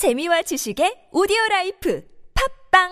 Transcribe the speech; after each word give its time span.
재미와 0.00 0.40
지식의 0.40 1.12
오디오 1.12 1.36
라이프 1.50 2.02
팝빵 2.32 2.88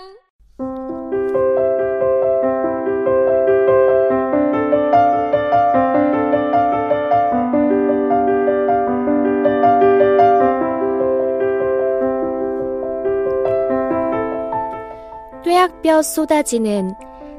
뙤약볕 15.43 16.05
쏟아지는 16.05 16.93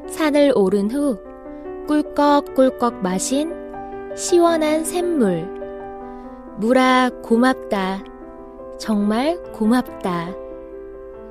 산을 0.08 0.50
오른 0.56 0.90
후 0.90 1.22
꿀꺽꿀꺽 1.86 2.96
마신 3.04 3.54
시원한 4.16 4.84
샘물. 4.84 5.46
물아 6.58 7.10
고맙다. 7.22 8.09
정말 8.80 9.38
고맙다. 9.52 10.34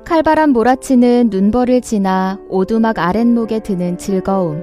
칼바람 0.04 0.50
몰아치는 0.50 1.30
눈벌을 1.30 1.80
지나 1.80 2.38
오두막 2.48 3.00
아랫목에 3.00 3.58
드는 3.58 3.98
즐거움. 3.98 4.62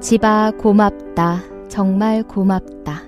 집아 0.00 0.50
고맙다. 0.58 1.44
정말 1.68 2.24
고맙다. 2.24 3.02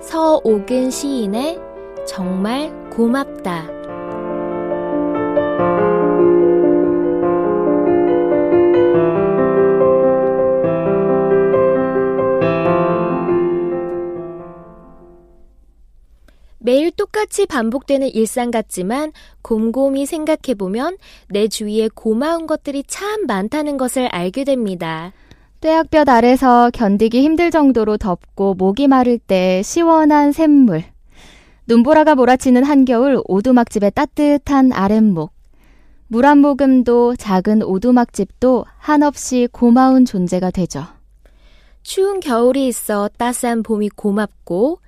서옥은 0.00 0.90
시인의 0.90 1.58
정말 2.06 2.70
고맙다. 2.90 3.77
똑같이 17.08 17.46
반복되는 17.46 18.08
일상 18.08 18.50
같지만 18.50 19.12
곰곰이 19.40 20.04
생각해보면 20.04 20.98
내 21.30 21.48
주위에 21.48 21.88
고마운 21.94 22.46
것들이 22.46 22.84
참 22.86 23.26
많다는 23.26 23.78
것을 23.78 24.06
알게 24.08 24.44
됩니다. 24.44 25.12
뙤약볕 25.60 26.08
아래서 26.08 26.70
견디기 26.72 27.22
힘들 27.22 27.50
정도로 27.50 27.96
덥고 27.96 28.54
목이 28.54 28.88
마를 28.88 29.18
때 29.18 29.62
시원한 29.64 30.32
샘물. 30.32 30.84
눈보라가 31.66 32.14
몰아치는 32.14 32.64
한겨울 32.64 33.22
오두막집의 33.24 33.92
따뜻한 33.94 34.72
아랫목. 34.72 35.32
물 36.08 36.26
한 36.26 36.38
모금도 36.38 37.16
작은 37.16 37.62
오두막집도 37.62 38.66
한없이 38.78 39.48
고마운 39.50 40.04
존재가 40.04 40.50
되죠. 40.50 40.84
추운 41.82 42.20
겨울이 42.20 42.68
있어 42.68 43.08
따스한 43.16 43.62
봄이 43.62 43.90
고맙고 43.90 44.80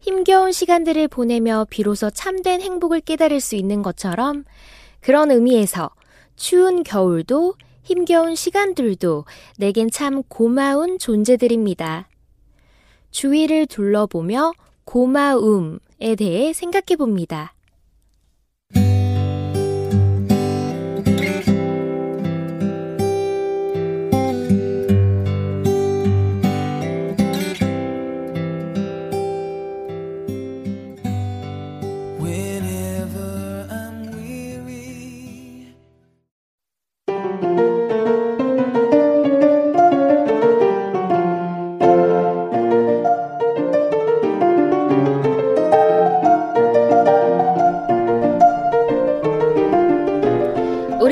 힘겨운 0.00 0.50
시간들을 0.52 1.08
보내며 1.08 1.66
비로소 1.68 2.10
참된 2.10 2.60
행복을 2.60 3.00
깨달을 3.00 3.40
수 3.40 3.54
있는 3.54 3.82
것처럼 3.82 4.44
그런 5.00 5.30
의미에서 5.30 5.90
추운 6.36 6.82
겨울도 6.82 7.54
힘겨운 7.82 8.34
시간들도 8.34 9.24
내겐 9.58 9.90
참 9.90 10.22
고마운 10.24 10.98
존재들입니다. 10.98 12.08
주위를 13.10 13.66
둘러보며 13.66 14.52
고마움에 14.84 16.14
대해 16.16 16.52
생각해 16.52 16.96
봅니다. 16.96 17.54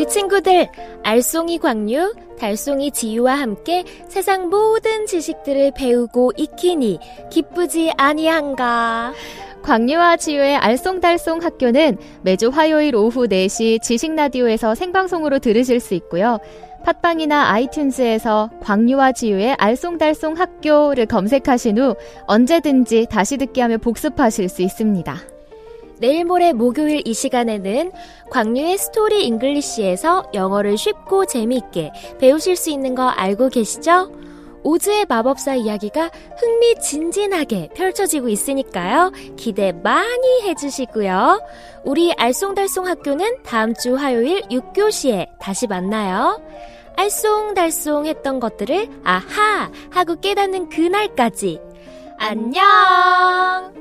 친구들, 0.09 0.69
알송이 1.03 1.59
광유, 1.59 2.15
달송이 2.39 2.91
지유와 2.93 3.35
함께 3.35 3.85
세상 4.09 4.49
모든 4.49 5.07
지식들을 5.07 5.73
배우고 5.77 6.33
익히니 6.37 6.99
기쁘지 7.31 7.93
아니한가. 7.97 9.13
광유와 9.63 10.17
지유의 10.17 10.59
알쏭달쏭 10.59 11.43
학교는 11.43 11.99
매주 12.23 12.49
화요일 12.49 12.97
오후 12.97 13.27
4시 13.27 13.83
지식라디오에서 13.83 14.75
생방송으로 14.75 15.41
들으실 15.41 15.81
수 15.81 15.95
있고요. 15.95 16.39
팟빵이나 16.85 17.53
아이튠즈에서 17.53 18.61
광유와 18.61 19.13
지유의 19.13 19.57
알쏭달쏭 19.57 20.37
학교를 20.37 21.07
검색하신 21.07 21.79
후 21.79 21.97
언제든지 22.27 23.09
다시 23.11 23.37
듣기 23.37 23.61
하며 23.61 23.79
복습하실 23.79 24.49
수 24.49 24.63
있습니다. 24.63 25.38
내일 26.01 26.25
모레 26.25 26.53
목요일 26.53 27.03
이 27.05 27.15
시간에는 27.15 27.93
광유의 28.31 28.79
Story 28.79 29.25
English에서 29.27 30.31
영어를 30.35 30.77
쉽고 30.77 31.27
재미있게 31.27 31.93
배우실 32.19 32.57
수 32.57 32.71
있는 32.71 32.95
거 32.95 33.09
알고 33.09 33.49
계시죠? 33.49 34.13
오즈의 34.63 35.07
마법사 35.09 35.55
이야기가 35.55 36.11
흥미진진하게 36.39 37.71
펼쳐지고 37.75 38.29
있으니까요. 38.29 39.13
기대 39.37 39.73
많이 39.73 40.43
해주시고요. 40.43 41.41
우리 41.85 42.13
알쏭달쏭 42.15 42.85
학교는 42.85 43.43
다음 43.45 43.73
주 43.75 43.97
화요일 43.97 44.43
6교시에 44.43 45.29
다시 45.39 45.67
만나요. 45.67 46.41
알쏭달쏭 46.97 48.07
했던 48.07 48.41
것들을 48.41 48.89
아하 49.05 49.71
하고 49.91 50.17
깨닫는 50.17 50.69
그날까지 50.69 51.61
안녕! 52.19 53.79